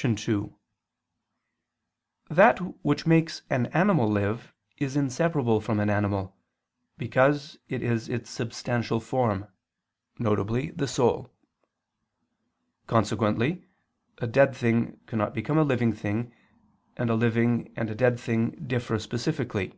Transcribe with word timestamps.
2: 0.00 0.56
That 2.30 2.58
which 2.84 3.04
makes 3.04 3.42
an 3.50 3.66
animal 3.74 4.08
live 4.08 4.54
is 4.76 4.96
inseparable 4.96 5.60
from 5.60 5.80
an 5.80 5.90
animal, 5.90 6.36
because 6.98 7.58
it 7.68 7.82
is 7.82 8.08
its 8.08 8.30
substantial 8.30 9.00
form, 9.00 9.48
viz. 10.16 10.70
the 10.76 10.86
soul: 10.86 11.34
consequently 12.86 13.66
a 14.18 14.28
dead 14.28 14.54
thing 14.54 15.00
cannot 15.06 15.34
become 15.34 15.58
a 15.58 15.64
living 15.64 15.92
thing, 15.92 16.32
and 16.96 17.10
a 17.10 17.16
living 17.16 17.72
and 17.74 17.90
a 17.90 17.96
dead 17.96 18.20
thing 18.20 18.52
differ 18.68 19.00
specifically. 19.00 19.74